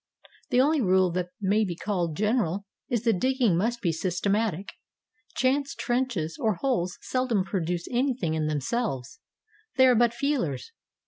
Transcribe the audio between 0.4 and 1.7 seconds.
The only rule that may